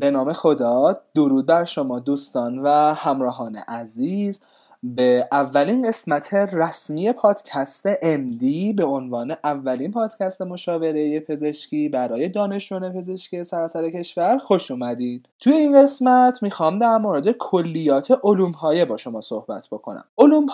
[0.00, 4.40] به نام خدا درود بر شما دوستان و همراهان عزیز.
[4.82, 8.44] به اولین قسمت رسمی پادکست MD
[8.76, 15.82] به عنوان اولین پادکست مشاوره پزشکی برای دانشجویان پزشکی سراسر کشور خوش اومدید توی این
[15.82, 18.52] قسمت می‌خوام در مورد کلیات علوم
[18.88, 20.04] با شما صحبت بکنم.
[20.18, 20.46] علوم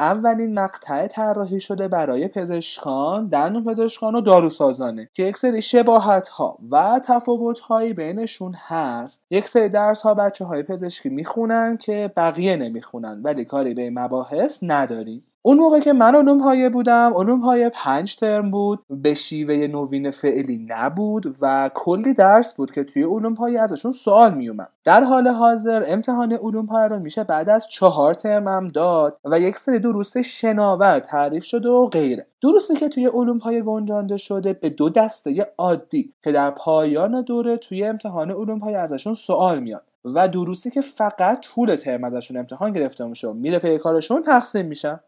[0.00, 6.58] اولین مقطع طراحی شده برای پزشکان دندون پزشکان و داروسازانه که یک سری شباهت ها
[6.70, 9.22] و تفاوت هایی بینشون هست.
[9.30, 14.58] یک سری درس ها بچه های پزشکی می‌خونن که بقیه نمی‌خونن ولی کاری به مباحث
[14.62, 19.54] نداریم اون موقع که من علوم های بودم علوم های پنج ترم بود به شیوه
[19.54, 24.68] نوین فعلی نبود و کلی درس بود که توی علوم های ازشون سوال میومد.
[24.84, 29.40] در حال حاضر امتحان علوم های رو میشه بعد از چهار ترم هم داد و
[29.40, 32.26] یک سری دروست شناور تعریف شده و غیره.
[32.42, 37.56] درستی که توی علوم های گنجانده شده به دو دسته عادی که در پایان دوره
[37.56, 39.82] توی امتحان علوم های ازشون سوال میاد.
[40.04, 45.00] و دروسی که فقط طول ترم ازشون امتحان گرفته میشه میره پی کارشون تقسیم میشن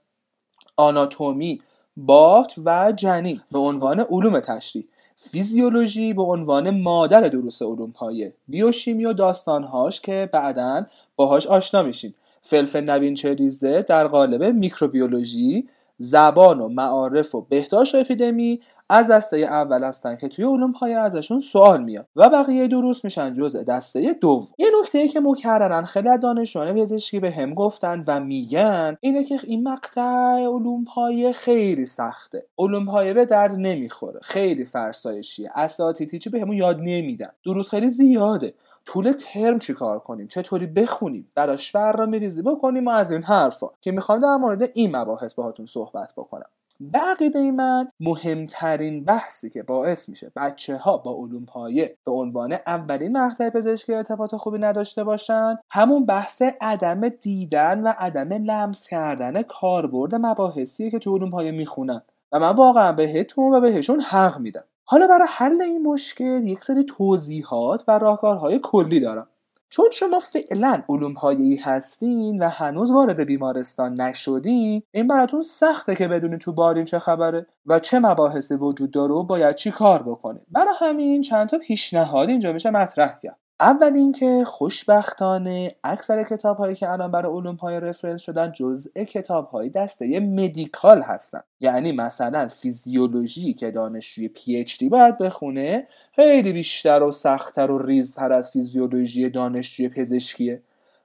[0.77, 1.59] آناتومی
[1.97, 4.85] بافت و جنین به عنوان علوم تشریح.
[5.17, 10.87] فیزیولوژی به عنوان مادر دروس علوم پایه بیوشیمی و داستانهاش که بعدا
[11.17, 12.15] باهاش آشنا میشین.
[12.41, 19.37] فلفل نبین چریزه در قالب میکروبیولوژی زبان و معارف و بهداشت و اپیدمی از دسته
[19.37, 24.13] اول هستن که توی علوم پایه ازشون سوال میاد و بقیه دروس میشن جزء دسته
[24.13, 24.49] دوم.
[24.59, 29.39] یه نکته که مکررن خیلی از دانشجویان پزشکی به هم گفتن و میگن اینه که
[29.45, 32.47] این مقطع علوم پایه خیلی سخته.
[32.59, 34.21] علوم پایه به درد نمی‌خوره.
[34.23, 35.51] خیلی فرسایشیه.
[35.55, 37.31] اساتید هیچی به همون یاد نمیدن.
[37.45, 38.55] دروس خیلی زیاده.
[38.87, 43.67] طول ترم چیکار کنیم؟ چطوری بخونیم؟ براش برنامه ریزی بکنیم و از این حرفا.
[43.81, 46.47] که می‌خوام در مورد این مباحث باهاتون صحبت بکنم.
[46.81, 52.53] به عقیده من مهمترین بحثی که باعث میشه بچه ها با علوم پایه به عنوان
[52.67, 59.43] اولین مقطع پزشکی ارتباط خوبی نداشته باشن همون بحث عدم دیدن و عدم لمس کردن
[59.43, 62.03] کاربرد مباحثیه که تو علوم پایه می‌خونن.
[62.33, 64.65] و من واقعا بهتون و بهشون حق میدم.
[64.85, 69.29] حالا برای حل این مشکل یک سری توضیحات و راهکارهای کلی دارم.
[69.71, 76.09] چون شما فعلا علوم ای هستین و هنوز وارد بیمارستان نشدین این براتون سخته که
[76.09, 80.41] بدونین تو بارین چه خبره و چه مباحثی وجود داره و باید چی کار بکنه
[80.49, 83.46] برای همین چند تا پیشنهاد اینجا میشه مطرح کرد.
[83.61, 89.69] اول اینکه خوشبختانه اکثر کتاب هایی که الان برای علوم رفرنس شدن جزء کتاب های
[89.71, 91.41] دسته مدیکال هستن.
[91.61, 97.79] یعنی مثلا فیزیولوژی که دانشجوی پی اچ دی باید بخونه خیلی بیشتر و سختتر و
[97.79, 100.63] ریزتر از فیزیولوژی دانشجوی پزشکیه.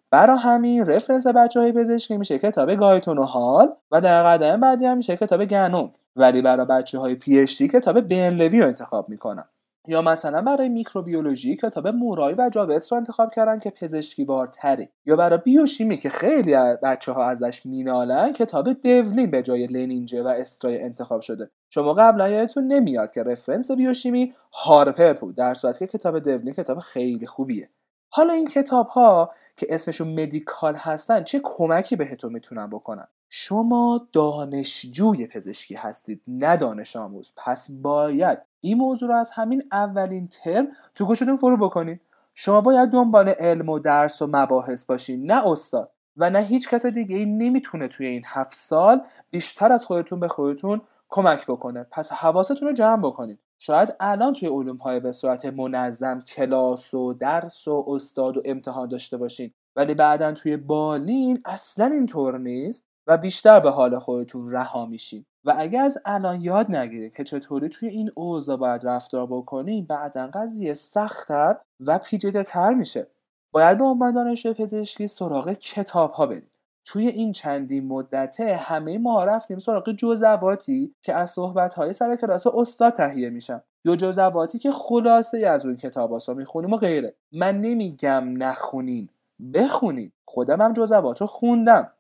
[0.10, 4.86] برای همین رفرنس بچه های پزشکی میشه کتاب گایتون و هال و در قدم بعدی
[4.86, 5.92] هم میشه کتاب گانونگ.
[6.16, 9.46] ولی برای بچه های PhD کتاب برن و لوی رو انتخاب می‌کنن.
[9.88, 15.16] یا مثلا برای میکروبیولوژی کتاب مورای و جاوتس رو انتخاب کردن که پزشکی بارتره یا
[15.16, 20.84] برای بیوشیمی که خیلی بچه ها ازش مینالن کتاب دولین به جای لنینجر و استرایر
[20.84, 21.52] انتخاب شده.
[21.70, 26.80] شما قبلا یادتون نمیاد که رفرنس بیوشیمی هارپر بود در صورتی که کتاب دولین کتاب
[26.80, 27.70] خیلی خوبیه.
[28.14, 35.28] حالا این کتاب ها که اسمشون مدیکال هستن چه کمکی بهتون می‌تونن بکنن؟ شما دانشجوی
[35.28, 37.34] پزشکی هستید نه دانش آموز.
[37.38, 42.02] پس باید این موضوع رو از همین اولین ترم تو گوشتون فرو بکنید
[42.34, 45.92] شما باید دنبال علم و درس و مباحث باشین نه استاد.
[46.18, 49.02] و نه هیچ کس دیگه ای نمی‌تونه توی این هفت سال
[49.32, 51.84] بیشتر از خودتون به خودتون کمک بکنه.
[51.92, 57.14] پس حواستون رو جمع بکنید شاید الان توی علوم های به صورت منظم کلاس و
[57.14, 59.54] درس و استاد و امتحان داشته باشین.
[59.76, 65.26] ولی بعدا توی بالین اصلا اینطور نیست و بیشتر به حال خودتون رها میشین.
[65.46, 70.30] و اگر از الان یاد نگیرید که چطوری توی این اوضاع باید رفتار بکنید بعدا
[70.34, 73.08] قضیه سختتر و پیچیده تر میشه.
[73.52, 76.52] باید به عنوان دانشجوی پزشکی سراغ کتاب ها برید.
[76.86, 82.48] توی این چندین مدته همه ما رفتیم سراغ جزواتی که از صحبت های سر کلاس
[82.48, 83.62] استاد تهیه میشن.
[83.86, 87.16] یا جزواتی که خلاصه از اون کتاب ها می‌خونیم و غیره.
[87.32, 89.10] من نمیگم نخونین
[89.54, 90.12] بخونین.
[90.26, 91.92] خودم هم جزوات رو خوندم.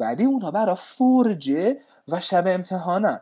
[0.00, 1.76] ولی اونها برای فرجه
[2.08, 3.20] و شب امتحانن.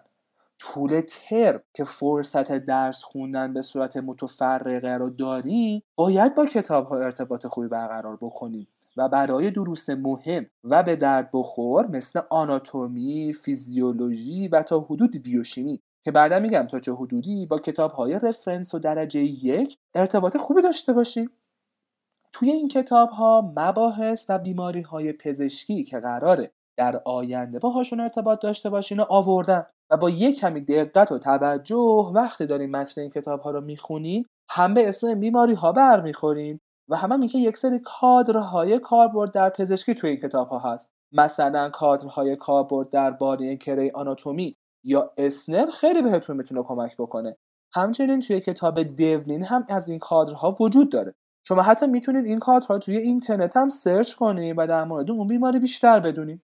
[0.59, 6.97] طول ترم که فرصت درس خوندن به صورت متفرقه رو داریم باید با کتاب ها
[6.99, 14.49] ارتباط خوبی برقرار بکنیم و برای دروس مهم و به درد بخور مثل آناتومی، فیزیولوژی
[14.49, 15.81] و تا حدود بیوشیمی.
[16.05, 20.63] که بعدا میگم تا چه حدودی با کتاب های رفرنس و درجه یک ارتباط خوبی
[20.63, 21.31] داشته باشیم.
[22.33, 28.41] توی این کتاب ها مباحث و بیماری های پزشکی که قراره در آینده باهاشون ارتباط
[28.41, 33.11] داشته باشین و آوردن و با یک کمی دقت و توجه وقتی دارین متن این
[33.11, 36.59] کتاب ها رو می‌خونین هم به اسم بیماری ها برمیخورین
[36.89, 40.91] و هم, هم اینکه یک سری کادرهای کاربرد در پزشکی توی این کتاب ها هست.
[41.13, 47.37] مثلا کادرهای کاربرد در باری کری آناتومی یا اسنر خیلی بهتون می‌تونه کمک بکنه.
[47.75, 51.15] همچنین توی کتاب دیولین هم از این کادرها وجود داره.
[51.45, 55.59] شما حتی می‌تونید این کادرها توی اینترنت هم سرچ کنید و در مورد اون بیماری
[55.59, 56.43] بیشتر بدونید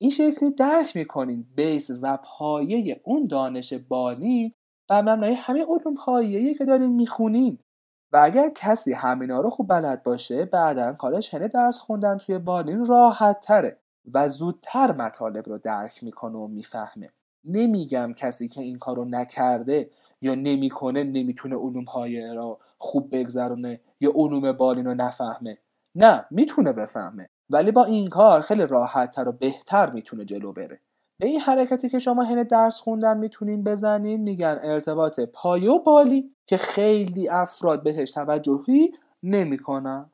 [0.00, 4.54] این شکلی درک می‌کنید بیس و پایه اون دانش بانی
[4.90, 7.64] و مبنای همه علوم پایه‌ای که دارین می‌خونید
[8.12, 12.86] و اگر کسی همینا رو خوب بلد باشه بعدا کارش هنه درس خوندن توی بالین
[12.86, 13.80] راحت تره
[14.14, 17.08] و زودتر مطالب رو درک می‌کنه و می‌فهمه.
[17.44, 19.90] نمیگم کسی که این کار رو نکرده
[20.20, 25.58] یا نمی‌کنه نمی‌تونه علوم پایه را خوب بگذرونه یا علوم بالین رو نفهمه.
[25.94, 27.28] نه می‌تونه بفهمه.
[27.50, 30.80] ولی با این کار خیلی راحتتر و بهتر می‌تونه جلو بره.
[31.20, 36.34] به این حرکتی که شما هنه درس خوندن می‌تونین بزنین میگن ارتباط پایه و بالی
[36.46, 38.92] که خیلی افراد بهش توجهی
[39.22, 40.10] نمی‌کنن.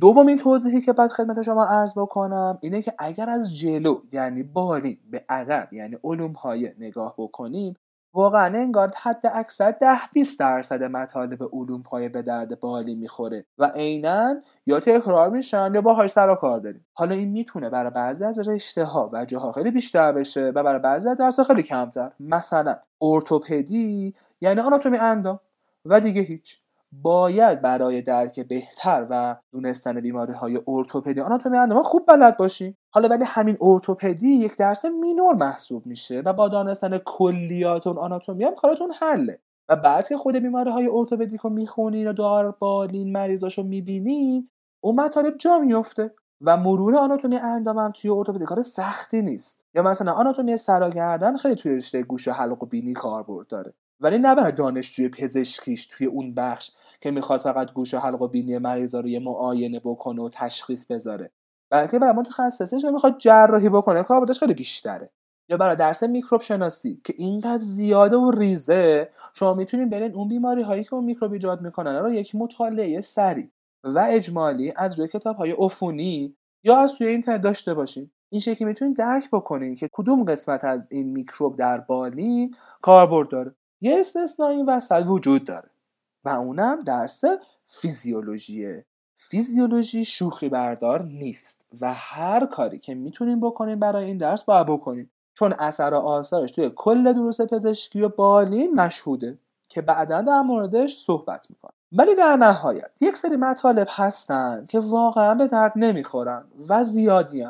[0.00, 5.00] دومین توضیحی که بعد خدمت شما عرض بکنم اینه که اگر از جلو یعنی بالی
[5.10, 7.74] به عقب یعنی علوم پایه نگاه بکنیم
[8.14, 13.64] واقعا انگار حد اکثر ده 20 درصد مطالب علوم پایه به درد بالی می‌خوره و
[13.74, 14.34] عینا
[14.66, 16.86] یا تکرار میشن یا باهاش سر و کار داریم.
[16.94, 20.78] حالا این می‌تونه برای بعضی از رشته ها و جاها خیلی بیشتر بشه و برای
[20.80, 22.12] بعضی از درس خیلی کمتر.
[22.20, 25.40] مثلا ارتوپدی یعنی آناتومی اندام
[25.84, 26.63] و دیگه هیچ.
[27.02, 31.20] باید برای درک بهتر و دونستن بیماری های ارتوپدی.
[31.20, 32.76] آناتومی اندام خوب بلد باشیم.
[32.90, 38.44] حالا ولی همین ارتوپدی یک درس مینور محسوب میشه و با دانستن کلیات اون آناتومی
[38.44, 39.40] هم کارتون حله.
[39.68, 44.48] و بعد که خود بیماری های ارتوپدیک رو می‌خونین و دار بالین مریضاشو می‌بینین
[44.80, 49.64] اون مطالب جا میفته و مرور آناتومی اندام هم توی ارتوپدی کار سختی نیست.
[49.74, 53.74] یا مثلا آناتومی سراگردن خیلی توی رشته گوش و حلق و بینی کاربرد داره.
[54.00, 56.70] ولی نباید دانشجوی پزشکیش توی اون بخش
[57.04, 60.86] که می‌خواد فقط گوش و حلق و بینی مریضا رو یه معاینه بکنه و تشخیص
[60.86, 61.30] بذاره.
[61.70, 64.02] بلکه برای متخصصش می‌خواد جراحی بکنه.
[64.02, 65.10] کاربردش خیلی بیشتره.
[65.48, 70.62] یا برای درس میکروب شناسی که اینقدر زیاده و ریزه شما می‌تونید برین اون بیماری
[70.62, 73.50] هایی که اون میکروب ایجاد می‌کنن رو یک مطالعه سریع
[73.84, 78.10] و اجمالی از روی کتاب های عفونی یا از توی اینترنت داشته باشین.
[78.32, 83.54] این شکلی می‌تونید درک بکنین که کدوم قسمت از این میکروب در بالین کاربرد داره.
[83.80, 85.73] یه استثنا این وسط وجود داره.
[86.24, 87.24] و اونم درس
[87.66, 88.84] فیزیولوژیه
[89.14, 95.10] فیزیولوژی شوخی بردار نیست و هر کاری که می‌تونیم بکنیم برای این درس باید بکنیم.
[95.34, 99.38] چون اثر و آثارش توی کل دروس پزشکی و بالین مشهوده
[99.68, 101.74] که بعدا در موردش صحبت می‌کنم.
[101.92, 107.46] ولی در نهایت یک سری مطالب هستن که واقعا به درد نمی‌خورن و زیادی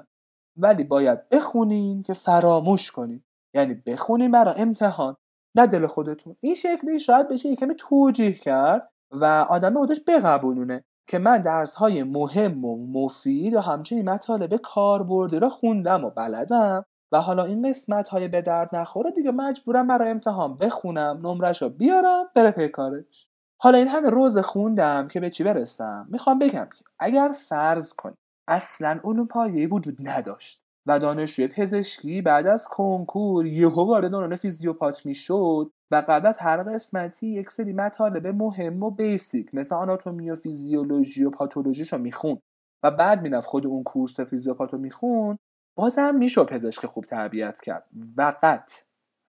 [0.56, 3.23] ولی باید بخونین که فراموش کنین.
[3.55, 5.17] یعنی بخونین برای امتحان.
[5.55, 6.37] نه دل خودتون.
[6.41, 12.03] این شکلی شاید بشه یکمی توجیه کرد و آدم خودش بقبولونه که من درس های
[12.03, 18.09] مهم و مفید و همچنین مطالب کاربردی را خوندم و بلدم و حالا این قسمت
[18.09, 23.29] های به درد نخوره دیگه مجبورم برای امتحان بخونم نمرش رو بیارم بره پی کارش.
[23.61, 28.15] حالا این همه روز خوندم که به چی برسم؟ می‌خوام بگم که اگر فرض کنی
[28.49, 30.64] اصلا علوم پایه وجود نداشت.
[30.87, 36.63] و دانشجوی پزشکی بعد از کنکور یهو وارد دوران فیزیوپات می‌شد و قبل از هر
[36.63, 42.39] قسمتی یک سری مطالب مهم و بیسیک مثل آناتومی و فیزیولوژی و پاتولوژیش رو میخون
[42.82, 45.39] و بعد می‌رفت خود اون کورس فیزیوپات رو میخون
[45.77, 47.89] بازم می‌شد پزشک خوب تربیت کرد.
[48.17, 48.85] وقت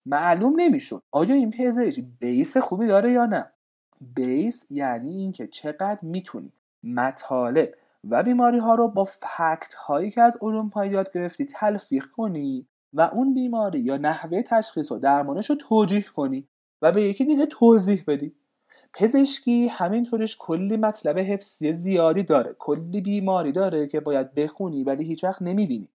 [0.06, 3.52] معلوم نمی‌شد آیا این پزشک بیس خوبی داره یا نه.
[4.16, 7.74] بیس یعنی اینکه چقدر می‌تونی مطالب
[8.10, 13.02] و بیماری ها رو با فکت هایی که از علوم یاد گرفتی تلفیق کنی و
[13.02, 16.48] اون بیماری یا نحوه تشخیص و درمانش رو توجیه کنی
[16.82, 18.36] و به یکی دیگه توضیح بدی.
[18.94, 25.24] پزشکی همینطورش کلی مطلب حفظی زیادی داره کلی بیماری داره که باید بخونی ولی هیچ
[25.24, 25.90] وقت نمی‌بینی.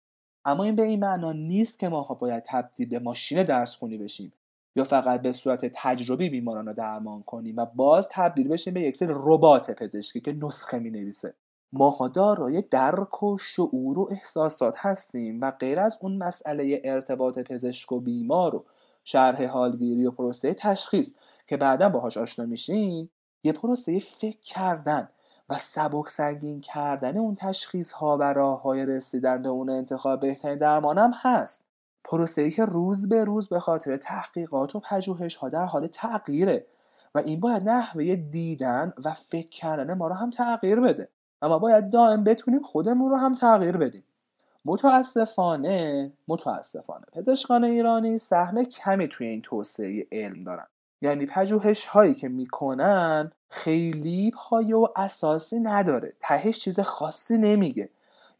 [0.44, 4.32] اما این به این معنا نیست که ما باید تبدیل به ماشین درس خونی بشیم
[4.76, 8.96] یا فقط به صورت تجربی بیماران رو درمان کنیم و باز تبدیل بشیم به یک
[8.96, 11.34] سری ربات پزشکی که نسخه می نویسه
[11.72, 17.92] ماها دارای درک و شعور و احساسات هستیم و غیر از اون مسئله ارتباط پزشک
[17.92, 18.64] و بیمار و
[19.04, 21.14] شرح حالگیری و پروسه تشخیص
[21.46, 23.08] که بعدا باهاش آشنا میشین
[23.44, 25.08] یه پروسه فکر کردن
[25.48, 30.58] و سبک سنگین کردن اون تشخیص ها و راه های رسیدن به اون انتخاب بهترین
[30.58, 31.64] درمان هم هست.
[32.04, 36.66] پروسه که روز به روز به خاطر تحقیقات و پژوهش ها در حال تغییره
[37.14, 41.08] و این باید نحوه دیدن و فکر کردن ما رو هم تغییر بده.
[41.42, 44.04] اما باید دائم بتونیم خودمون رو هم تغییر بدیم.
[44.64, 47.04] متاسفانه متاسفانه.
[47.12, 50.66] پزشکان ایرانی سهم کمی توی این توسعه علم دارن.
[51.00, 56.12] یعنی پژوهش هایی که می‌کنن خیلی پایه و اساسی نداره.
[56.20, 57.88] تهش چیز خاصی نمیگه.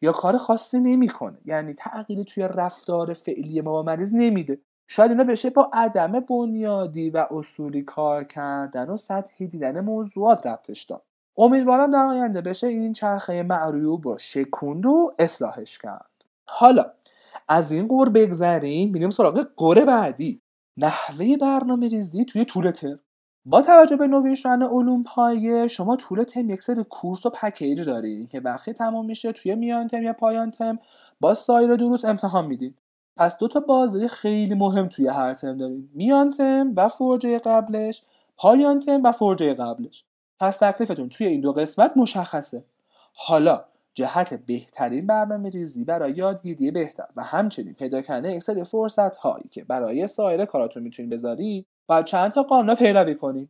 [0.02, 1.38] یا کار خاصی نمی‌کنه.
[1.44, 4.58] یعنی تغییری توی رفتار فعلی ما با مریض نمیده.
[4.86, 10.82] شاید اینا بشه با عدم بنیادی و اصولی کار کردن و سطحی دیدن موضوعات ربطش
[10.82, 11.02] داد
[11.36, 16.10] امیدوارم در آینده بشه این چرخه معروب رو شکوند و اصلاحش کرد.
[16.44, 16.90] حالا
[17.48, 20.40] از این قور بگذریم میریم سراغ قور بعدی.
[20.76, 23.00] نحوه برنامه ریزی توی طول ترم.
[23.44, 27.80] با توجه به نوین شدن علوم پایه شما طول ترم یک سری کورس و پکیج
[27.80, 30.78] دارین که وقتی تمام میشه توی میان ترم یا پایان ترم
[31.20, 32.74] با سایر دروس امتحان میدین.
[33.16, 38.02] پس دو تا بازی خیلی مهم توی هر ترم داریم میان ترم و فرجه قبلش
[38.36, 40.04] پایان ترم و فرجه قبلش.
[40.42, 42.64] پس تکلیفتون توی این دو قسمت مشخصه.
[43.12, 49.16] حالا جهت بهترین برنامه ریزی برای یادگیری بهتر و همچنین پیدا کردن یک سری فرصت
[49.16, 53.48] هایی که برای سایر کاراتون می‌تونید بذاری باید چند تا قانون پیروی کنید.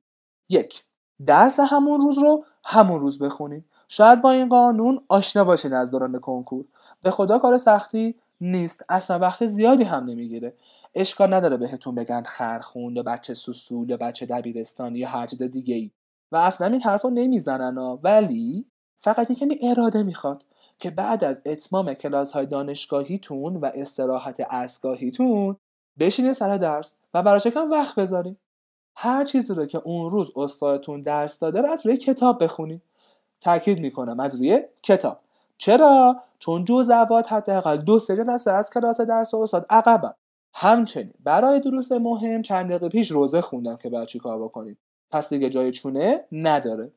[0.49, 0.85] یک
[1.27, 3.65] درس همون روز رو همون روز بخونید.
[3.89, 6.65] شاید با این قانون آشنا باشین از دوران کنکور.
[7.03, 10.55] به خدا کار سختی نیست اصلا وقت زیادی هم نمی‌گیره.
[10.95, 15.75] اشکال نداره بهتون بگن خرخوند یا بچه سوسول یا بچه دبیرستانی یا هر چیز دیگه
[15.75, 15.91] ای
[16.33, 18.67] و اصلا این حرفو نمی‌زنن ولی
[18.99, 20.45] فقط یه کمی اراده می‌خواد
[20.79, 25.57] که بعد از اتمام کلاس های دانشگاهیتون و استراحت اسگاهیتون
[25.99, 28.39] بشینید سر درس و براش کم وقت بذارید
[28.97, 32.83] هر چیزی رو که اون روز استادتون درس داده رو از روی کتاب بخونید
[33.41, 35.19] تاکید می‌کنم از روی کتاب.
[35.59, 40.15] چرا؟ چون جزوات حداقل دو سه جلسه از کلاس درس و استاد عقبم.
[40.55, 44.79] همچنین برای دروس مهم چند دقیقه پیش روزه خوندم که باید چیکار بکنید
[45.13, 46.93] پس دیگه جای چونه نداره.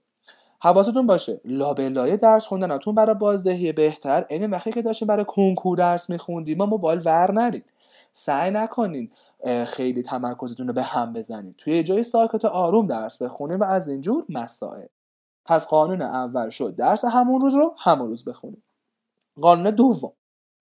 [0.59, 4.25] حواستون باشه لابلای درس خوندنتون برای بازدهی بهتر.
[4.29, 7.65] این وقتی که داشتیم برای کنکور درس میخوندیم ما موبایل ور نرید.
[8.11, 9.11] سعی نکنین
[9.65, 11.55] خیلی تمرکزتون رو به هم بزنید.
[11.57, 14.85] توی جای ساکت آروم درس بخونید و از اینجور مسائل.
[15.45, 18.63] پس قانون اول شد درس همون روز رو همون روز بخونید
[19.41, 20.11] قانون دوم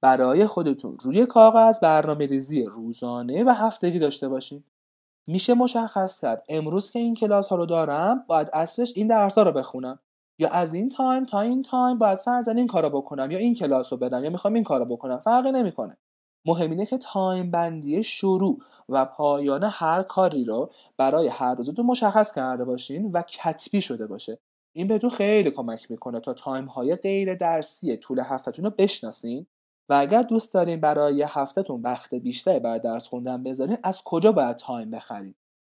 [0.00, 4.64] برای خودتون روی کاغذ برنامه ریزی روزانه و هفتگی داشته باشید
[5.26, 6.44] میشه مشخص کرد.
[6.48, 9.98] امروز که این کلاس ها رو دارم باید اصلش این درس ها رو بخونم.
[10.38, 13.92] یا از این تایم تا این time باید فرضا این کارو بکنم یا این کلاس
[13.92, 15.18] رو بدم یا می‌خوام این کارو بکنم.
[15.18, 15.96] فرقی نمی‌کنه.
[16.46, 22.32] مهم اینه که time بندی شروع و پایان هر کاری رو برای هر روزتون مشخص
[22.32, 24.38] کرده باشین و کتبی شده باشه.
[24.76, 29.46] این بهتون خیلی کمک می‌کنه تا time های غیر درسی طول هفتتون رو بشناسین.
[29.88, 34.56] و اگر دوست دارین برای هفتهتون وقت بیشتری برای درس خوندن بذارین از کجا باید
[34.56, 35.36] time بخرید؟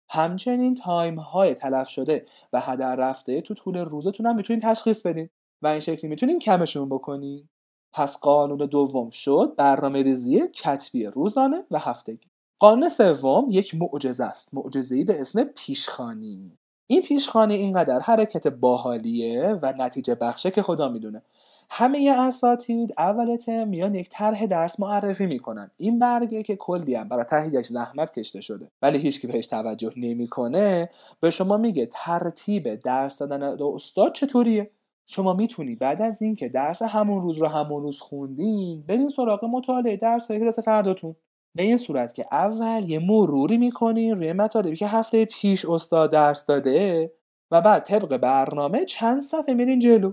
[0.08, 5.28] همچنین time های تلف شده و هدر رفته تو طول روزتون هم می‌تونین تشخیص بدین
[5.62, 7.48] و این شکلی می‌تونین کمشون بکنین.
[7.92, 12.28] پس قانون دوم شد برنامه ریزی کتبی روزانه و هفتگی.
[12.58, 16.58] قانون سوم یک معجزه است معجزه‌ای به اسم پیشخانی.
[16.86, 21.22] این پیشخانی اینقدر حرکت باحالیه و نتیجه بخشه که خدا می‌دونه.
[21.70, 25.70] همه اساتید اول ترم میان یک طرح درس معرفی می‌کنن.
[25.76, 28.70] این برگه که کلی هم برای تهیهش زحمت کشته شده.
[28.82, 30.90] ولی هیچکی بهش توجه نمی‌کنه.
[31.20, 34.70] به شما میگه ترتیب درس دادن استاد چطوریه؟
[35.06, 39.96] شما می‌تونی بعد از اینکه درس همون روز رو همون روز خوندین برین سراغ مطالعه
[39.96, 41.16] درس های کلاس فرداتون.
[41.54, 46.44] به این صورت که اول یه مروری می‌کنین روی مطالبی که هفته پیش استاد درس
[46.44, 47.12] داده
[47.50, 50.12] و بعد طبق برنامه چند صفحه میرین جلو.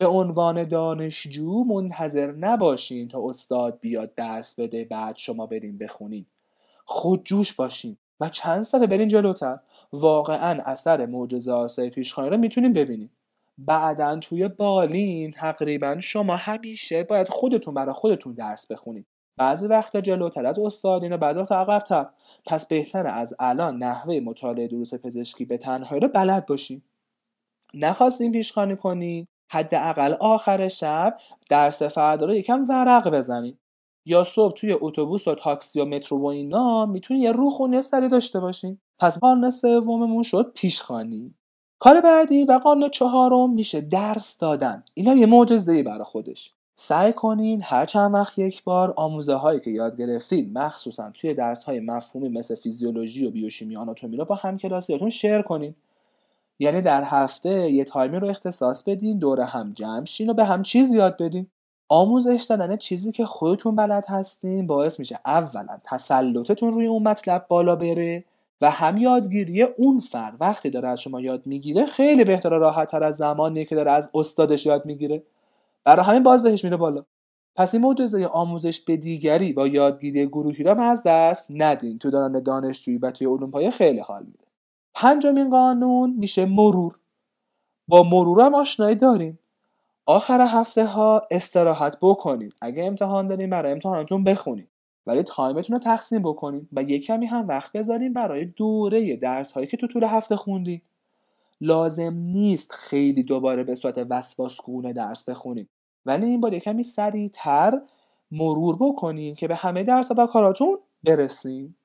[0.00, 6.26] به عنوان دانشجو منتظر نباشین تا استاد بیاد درس بده بعد شما برین بخونین.
[6.84, 9.58] خودجوش باشین و چند صفحه برین جلوتر.
[9.92, 13.10] واقعا اثر معجزه آسای پیشخانی رو می‌تونین ببینین.
[13.58, 20.46] بعدا توی بالین تقریبا شما همیشه باید خودتون برای خودتون درس بخونید بعضی وقتا جلوتر
[20.46, 22.06] از استاد اینو بعضی وقتا عقبتر.
[22.46, 26.82] پس بهتره از الان نحوه مطالعه دروس پزشکی به تنهایی رو بلد باشین.
[27.74, 33.58] نخواستین پیشخانی کنین؟ حداقل آخر شب درس فردا رو یکم ورق بزنید
[34.06, 38.08] یا صبح توی اتوبوس و تاکسی و مترو و اینا می‌تونی یه روح و سری
[38.08, 41.34] داشته باشین پس قانون سوممون شد پیشخانی.
[41.78, 44.84] کار بعدی و قانون چهارم میشه درس دادن.
[44.94, 46.54] این یه معجزه برای خودش.
[46.76, 51.64] سعی کنین هر چند وقت یک بار آموزه هایی که یاد گرفتین مخصوصا توی درس
[51.64, 55.74] های مفهومی مثل فیزیولوژی و بیوشیمی آناتومی رو با همکلاسیاتون شیر کنین.
[56.62, 60.62] یعنی در هفته یه تایمی رو اختصاص بدین دور هم جمع شین و به هم
[60.62, 61.46] چیز یاد بدین.
[61.88, 67.76] آموزش دادن چیزی که خودتون بلد هستین باعث میشه اولا تسلطتون روی اون مطلب بالا
[67.76, 68.24] بره
[68.60, 70.36] و هم یادگیری اون فرد.
[70.40, 74.10] وقتی داره از شما یاد می‌گیره خیلی بهتر راحت تر از زمانی که داره از
[74.14, 75.22] استادش یاد می‌گیره.
[75.84, 77.04] برای همین بازدهش میره بالا.
[77.56, 81.98] پس این معجزه آموزش به دیگری با یادگیری گروهی را از دست ندین.
[81.98, 84.49] تو دوران دانشجویی و توی علوم خیلی حال میده.
[84.94, 86.98] پنجمین قانون میشه مرور.
[87.88, 89.38] با مرور هم آشنایی داریم.
[90.06, 94.68] آخر هفته ها استراحت بکنید اگه امتحان داریم برای امتحانتون بخونید
[95.06, 99.66] ولی تایمتون رو تقسیم بکنید و یک کمی هم وقت بذاریم برای دوره درس هایی
[99.66, 100.82] که تو طول هفته خوندید
[101.60, 105.68] لازم نیست خیلی دوباره به صورت وسواسگونه درس بخونید
[106.06, 107.80] ولی این بار کمی سریعتر
[108.30, 111.76] مرور بکنید که به همه درس و کاراتون برسیم.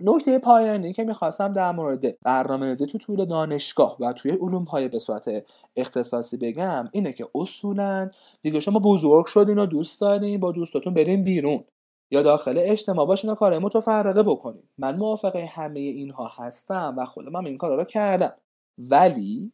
[0.00, 4.88] نکته پایانی که می‌خواستم در مورد برنامه ریزی تو طول دانشگاه و توی علوم های
[4.88, 5.30] به صورت
[5.76, 8.10] اختصاصی بگم اینه که اصولا
[8.42, 11.64] دیگه شما بزرگ شدین و دوست دارین با دوستاتون برین بیرون.
[12.10, 14.62] یا داخل اجتماع باشین و کار متفرقه بکنین.
[14.78, 18.32] من موافقه همه اینها هستم و خودم هم این کارا رو کردم.
[18.78, 19.52] ولی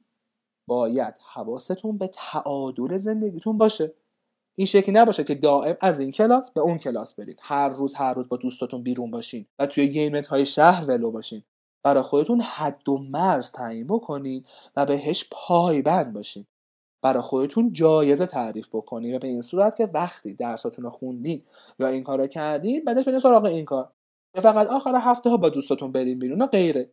[0.68, 3.94] باید حواستون به تعادل زندگیتون باشه.
[4.60, 8.14] این شکلی نباشه که دائم از این کلاس به اون کلاس برید هر روز هر
[8.14, 11.42] روز با دوستاتون بیرون باشین و توی گیمت های شهر ولو باشین.
[11.82, 16.46] برای خودتون حد و مرز تعیین بکنید و بهش پایبند باشین.
[17.02, 21.46] برای خودتون جایزه تعریف بکنید و به این صورت که وقتی درساتون رو خوندید
[21.78, 23.92] یا این کار رو کردید بعدش برید سراغ این کار.
[24.34, 26.90] فقط آخر هفته ها با دوستاتون برین بیرون و غیره.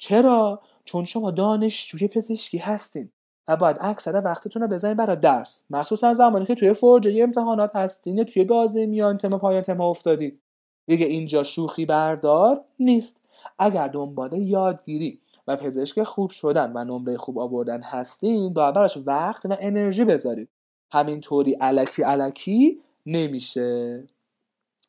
[0.00, 3.12] چرا؟ چون شما دانشجوی پزشکی هستین.
[3.48, 5.62] و باید اکثر وقتتون رو بزنید برای درس.
[5.70, 10.40] مخصوصا زمانی که توی فرجه امتحانات هستین توی بازی میان تم پایان تم افتادید
[10.86, 13.20] دیگه اینجا شوخی بردار نیست.
[13.58, 19.46] اگر دنبال یادگیری و پزشک خوب شدن و نمره خوب آوردن هستین باید براش وقت
[19.46, 20.48] و انرژی بذارید.
[20.92, 24.04] همینطوری علکی علکی نمیشه.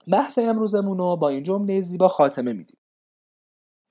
[0.07, 2.78] بحث امروزمون رو با این جمله زیبا خاتمه میدیم.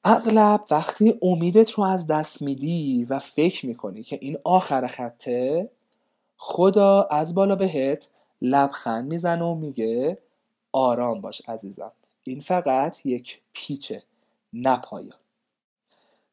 [0.05, 5.71] اغلب وقتی امیدت رو از دست میدی و فکر می‌کنی که این آخر خطه
[6.37, 8.09] خدا از بالا بهت
[8.43, 10.19] لبخند می‌زنه و میگه
[10.73, 11.93] آرام باش عزیزم.
[12.25, 14.02] این فقط یک پیچه
[14.52, 15.19] نپایان.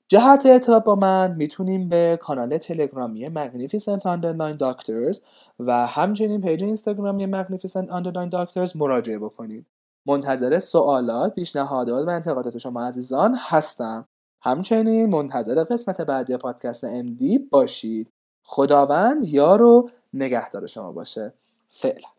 [0.07, 5.20] جهت ارتباط با من می‌تونیم به کانال تلگرامی Magnificent Underline Doctors
[5.59, 9.66] و همچنین پیج اینستاگرامی Magnificent Underline Doctors مراجعه بکنید
[10.05, 14.07] منتظر سوالات، پیشنهادات و انتقادات شما عزیزان هستم.
[14.41, 18.11] همچنین منتظر قسمت بعدی پادکست MD باشید.
[18.44, 21.33] خداوند یار و نگهدار شما باشه.
[21.70, 22.15] فعلا